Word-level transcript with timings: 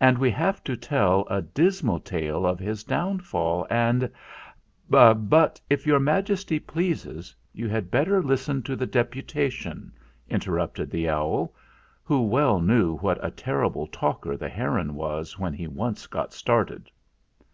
"And 0.00 0.16
we 0.16 0.30
have 0.30 0.64
to 0.64 0.78
tell 0.78 1.26
a 1.28 1.42
dis 1.42 1.82
mal 1.82 2.00
tale 2.00 2.46
of 2.46 2.58
his 2.58 2.82
downfall 2.82 3.66
and" 3.68 4.10
"But, 4.88 5.60
if 5.68 5.86
Your 5.86 5.98
Majesty 6.00 6.58
pleases, 6.58 7.36
you 7.52 7.68
had 7.68 7.90
bet 7.90 8.06
ter 8.06 8.22
listen 8.22 8.62
to 8.62 8.74
the 8.74 8.86
Deputation," 8.86 9.92
interrupted 10.26 10.90
the 10.90 11.10
owl, 11.10 11.52
who 12.02 12.22
well 12.22 12.60
knew 12.60 12.96
what 12.96 13.22
a 13.22 13.30
terrible 13.30 13.86
talker 13.86 14.38
the 14.38 14.48
heron 14.48 14.94
was 14.94 15.38
when 15.38 15.52
he 15.52 15.66
once 15.66 16.06
got 16.06 16.32
started. 16.32 16.90